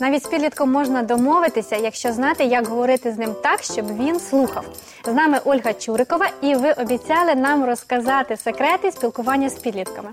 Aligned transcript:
Навіть 0.00 0.24
з 0.24 0.26
підлітком 0.26 0.72
можна 0.72 1.02
домовитися, 1.02 1.76
якщо 1.76 2.12
знати, 2.12 2.44
як 2.44 2.66
говорити 2.66 3.12
з 3.12 3.18
ним 3.18 3.34
так, 3.42 3.62
щоб 3.62 3.96
він 3.96 4.20
слухав. 4.20 4.64
З 5.04 5.12
нами 5.12 5.40
Ольга 5.44 5.72
Чурикова, 5.72 6.26
і 6.42 6.54
ви 6.54 6.72
обіцяли 6.72 7.34
нам 7.34 7.64
розказати 7.64 8.36
секрети 8.36 8.92
спілкування 8.92 9.48
з 9.48 9.54
підлітками. 9.54 10.08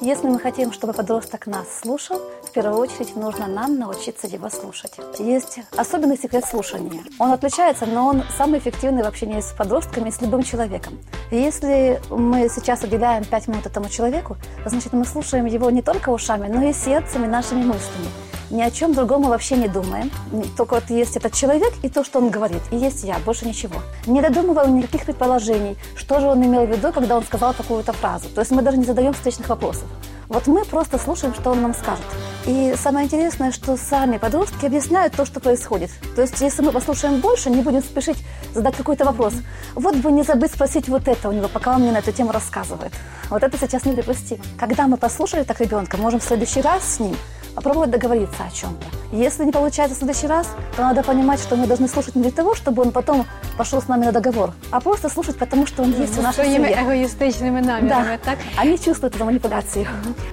Если 0.00 0.28
мы 0.28 0.40
хотим, 0.40 0.72
чтобы 0.72 0.92
подросток 0.92 1.46
нас 1.46 1.66
слушал, 1.80 2.20
в 2.42 2.50
первую 2.50 2.78
очередь 2.78 3.14
нужно 3.16 3.46
нам 3.46 3.78
научиться 3.78 4.26
его 4.26 4.50
слушать. 4.50 4.92
Есть 5.18 5.60
особенный 5.76 6.18
секрет 6.18 6.44
слушания. 6.44 7.00
Он 7.18 7.32
отличается, 7.32 7.86
но 7.86 8.08
он 8.08 8.22
самый 8.36 8.58
эффективный 8.58 9.04
в 9.04 9.06
общении 9.06 9.40
с 9.40 9.52
подростками 9.52 10.08
и 10.08 10.12
с 10.12 10.20
любым 10.20 10.42
человеком. 10.42 10.98
И 11.30 11.36
если 11.36 12.02
мы 12.10 12.48
сейчас 12.48 12.82
уделяем 12.82 13.24
5 13.24 13.48
минут 13.48 13.66
этому 13.66 13.88
человеку, 13.88 14.36
значит 14.66 14.92
мы 14.92 15.04
слушаем 15.04 15.46
его 15.46 15.70
не 15.70 15.80
только 15.80 16.10
ушами, 16.10 16.48
но 16.48 16.62
и 16.68 16.72
сердцем 16.72 17.24
и 17.24 17.28
нашими 17.28 17.64
мыслями. 17.64 18.08
Ни 18.49 18.63
о 18.63 18.71
чем 18.71 18.93
другом 18.93 19.21
мы 19.21 19.29
вообще 19.29 19.55
не 19.57 19.67
думаем. 19.67 20.09
Только 20.57 20.75
вот 20.75 20.89
есть 20.89 21.15
этот 21.15 21.33
человек 21.33 21.71
и 21.83 21.89
то, 21.89 22.03
что 22.03 22.19
он 22.19 22.29
говорит, 22.29 22.61
и 22.71 22.77
есть 22.77 23.03
я, 23.03 23.19
больше 23.19 23.47
ничего. 23.47 23.75
Не 24.07 24.21
додумываем 24.21 24.75
никаких 24.75 25.05
предположений, 25.05 25.77
что 25.95 26.19
же 26.19 26.27
он 26.27 26.43
имел 26.43 26.65
в 26.65 26.69
виду, 26.69 26.91
когда 26.91 27.17
он 27.17 27.23
сказал 27.23 27.53
какую-то 27.53 27.93
фразу. 27.93 28.27
То 28.29 28.41
есть 28.41 28.51
мы 28.51 28.63
даже 28.63 28.77
не 28.77 28.85
задаем 28.85 29.13
встречных 29.13 29.49
вопросов. 29.49 29.83
Вот 30.29 30.47
мы 30.47 30.65
просто 30.65 30.97
слушаем, 30.97 31.33
что 31.35 31.51
он 31.51 31.61
нам 31.61 31.73
скажет. 31.75 32.05
И 32.46 32.74
самое 32.82 33.06
интересное, 33.06 33.52
что 33.52 33.76
сами 33.76 34.18
подростки 34.18 34.66
объясняют 34.66 35.14
то, 35.16 35.24
что 35.24 35.40
происходит. 35.40 35.90
То 36.14 36.22
есть, 36.22 36.40
если 36.42 36.62
мы 36.62 36.72
послушаем 36.72 37.20
больше, 37.20 37.50
не 37.50 37.62
будем 37.62 37.82
спешить 37.82 38.18
задать 38.54 38.76
какой-то 38.76 39.04
вопрос. 39.04 39.32
Вот 39.74 39.96
бы 39.96 40.12
не 40.12 40.22
забыть 40.24 40.52
спросить 40.52 40.88
вот 40.88 41.08
это 41.08 41.28
у 41.28 41.32
него, 41.32 41.48
пока 41.48 41.74
он 41.74 41.80
мне 41.82 41.92
на 41.92 41.98
эту 41.98 42.12
тему 42.12 42.32
рассказывает. 42.32 42.92
Вот 43.30 43.42
это 43.42 43.56
сейчас 43.58 43.84
недопустимо. 43.86 44.42
Когда 44.60 44.86
мы 44.86 44.96
послушали 44.98 45.44
так 45.44 45.60
ребенка, 45.60 45.96
можем 45.96 46.20
в 46.20 46.24
следующий 46.24 46.60
раз 46.60 46.82
с 46.96 47.00
ним 47.00 47.16
попробовать 47.54 47.90
договориться 47.90 48.42
о 48.44 48.50
чем-то. 48.50 48.86
Если 49.12 49.44
не 49.44 49.52
получается 49.52 49.94
в 49.94 49.98
следующий 49.98 50.26
раз, 50.26 50.46
то 50.76 50.82
надо 50.82 51.02
понимать, 51.04 51.40
что 51.40 51.54
мы 51.56 51.66
должны 51.66 51.88
слушать 51.88 52.16
не 52.16 52.22
для 52.22 52.32
того, 52.32 52.54
чтобы 52.56 52.82
он 52.82 52.90
потом 52.90 53.24
пошел 53.56 53.80
с 53.80 53.86
нами 53.88 54.04
на 54.06 54.12
договор, 54.12 54.52
а 54.72 54.80
просто 54.80 55.08
слушать, 55.08 55.38
потому 55.38 55.66
что 55.66 55.82
он 55.84 55.94
есть 56.02 56.16
в 56.16 56.22
нашей 56.22 56.34
своїми 56.44 56.68
семье. 56.68 56.80
егоїстичними 56.82 57.62
намірами, 57.62 58.18
Да. 58.24 58.30
так? 58.30 58.38
Они 58.56 58.78
чувствуют 58.78 59.16
эту 59.16 59.24
манипуляцию. 59.24 59.86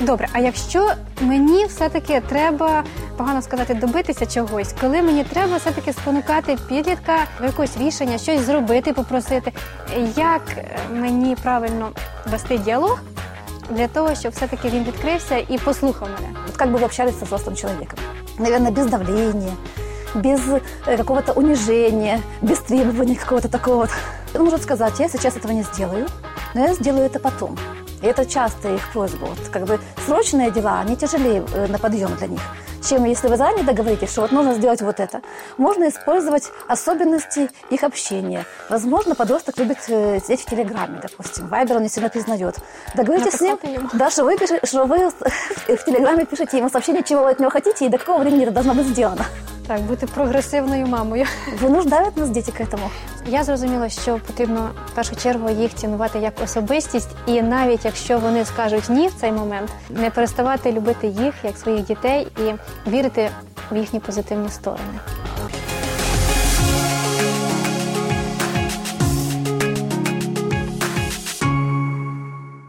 Добре, 0.00 0.28
а 0.32 0.38
якщо 0.38 0.92
мені 1.20 1.66
все-таки 1.92 2.20
треба 2.20 2.84
погано 3.16 3.42
сказати 3.42 3.74
добитися 3.74 4.26
чогось, 4.26 4.74
коли 4.80 5.02
мені 5.02 5.24
треба 5.24 5.56
все-таки 5.56 5.92
спонукати 5.92 6.56
підлітка 6.68 7.18
до 7.40 7.46
якогось 7.46 7.76
рішення, 7.76 8.18
щось 8.18 8.40
зробити, 8.40 8.92
попросити, 8.92 9.52
як 10.16 10.42
е, 10.56 10.78
мені 10.92 11.36
правильно 11.42 11.90
вести 12.30 12.58
діалог 12.58 13.00
для 13.70 13.88
того, 13.88 14.14
щоб 14.14 14.32
все-таки 14.32 14.68
він 14.68 14.84
відкрився 14.84 15.36
і 15.48 15.58
послухав 15.58 16.08
мене? 16.08 16.34
Вот 16.46 16.56
как 16.56 16.68
бы 16.68 16.78
вы 16.78 16.84
общались 16.84 17.18
со 17.18 17.24
взрослым 17.24 17.56
человеком. 17.56 17.98
Наверное, 18.38 18.70
без 18.70 18.86
давления, 18.86 19.52
без 20.14 20.40
э, 20.86 20.96
какого-то 20.96 21.32
унижения, 21.32 22.20
без 22.42 22.58
требований 22.58 23.16
какого-то 23.16 23.48
такого 23.48 23.76
вот. 23.76 23.90
Он 24.34 24.44
может 24.44 24.62
сказать, 24.62 25.00
я 25.00 25.08
сейчас 25.08 25.36
этого 25.36 25.52
не 25.52 25.62
сделаю, 25.62 26.06
но 26.54 26.60
я 26.60 26.74
сделаю 26.74 27.04
это 27.04 27.18
потом. 27.18 27.56
И 28.03 28.05
это 28.05 28.25
часто 28.25 28.75
их 28.75 28.91
просьба. 28.91 29.25
Вот, 29.27 29.39
как 29.49 29.63
бы 29.63 29.79
срочные 30.05 30.51
дела, 30.51 30.81
они 30.81 30.97
тяжелее 30.97 31.45
э, 31.53 31.67
на 31.67 31.79
подъем 31.79 32.13
для 32.17 32.27
них, 32.27 32.41
чем 32.87 33.05
если 33.05 33.29
вы 33.29 33.37
заранее 33.37 33.63
договоритесь, 33.63 34.11
что 34.11 34.21
вот 34.21 34.33
нужно 34.33 34.55
сделать 34.55 34.81
вот 34.81 34.99
это. 34.99 35.21
Можно 35.57 35.87
использовать 35.87 36.51
особенности 36.67 37.49
их 37.69 37.83
общения. 37.83 38.45
Возможно, 38.69 39.15
подросток 39.15 39.57
любит 39.57 39.77
э, 39.87 40.19
сидеть 40.19 40.41
в 40.41 40.49
Телеграме, 40.49 40.99
допустим. 41.01 41.47
Вайбер 41.47 41.77
он 41.77 41.83
не 41.83 41.89
сильно 41.89 42.09
признает. 42.09 42.57
Договоритесь 42.93 43.35
с 43.35 43.41
ним, 43.41 43.57
ему. 43.63 43.89
да, 43.93 44.09
что 44.09 44.25
вы, 44.25 44.37
пишете, 44.37 44.59
что 44.65 44.83
вы 44.83 45.09
в 45.09 45.85
Телеграме 45.85 46.25
пишете 46.25 46.57
ему 46.57 46.69
сообщение, 46.69 47.03
чего 47.03 47.23
вы 47.23 47.29
от 47.31 47.39
него 47.39 47.49
хотите 47.49 47.85
и 47.85 47.89
до 47.89 47.97
какого 47.97 48.19
времени 48.19 48.43
это 48.43 48.51
должно 48.51 48.73
быть 48.73 48.87
сделано. 48.87 49.25
Так, 49.67 49.81
бути 49.81 50.07
прогресивною 50.07 50.87
мамою. 50.87 51.25
Вынуждают 51.61 52.17
нас 52.17 52.29
діти 52.29 52.51
к 52.51 52.63
этому. 52.63 52.89
Я 53.27 53.43
зрозуміла, 53.43 53.89
що 53.89 54.19
потрібно 54.27 54.69
в 54.87 54.91
першу 54.91 55.15
чергу 55.15 55.49
їх 55.49 55.73
цінувати 55.75 56.19
як 56.19 56.33
особистість, 56.43 57.09
і 57.25 57.41
навіть 57.41 57.85
якщо 57.85 58.19
вони 58.19 58.45
скажуть 58.45 58.89
ні 58.89 59.07
в 59.07 59.13
цей 59.13 59.31
момент, 59.31 59.69
не 59.89 60.09
переставати 60.09 60.71
любити 60.71 61.07
їх 61.07 61.33
як 61.43 61.57
своїх 61.57 61.85
дітей 61.85 62.27
і 62.37 62.53
вірити 62.89 63.29
в 63.71 63.77
їхні 63.77 63.99
позитивні 63.99 64.49
сторони. 64.49 64.99